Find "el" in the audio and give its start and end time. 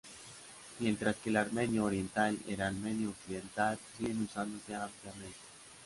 1.29-1.37, 2.55-2.61